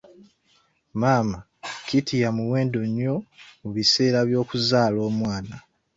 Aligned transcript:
Mama 1.01 1.37
kit 1.87 2.07
ya 2.21 2.29
muwendo 2.37 2.79
nnyo 2.87 3.15
mu 3.61 3.69
biseera 3.75 4.19
by'okuzaala 4.27 4.97
omwana. 5.09 5.55